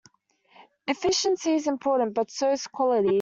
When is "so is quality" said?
2.31-3.09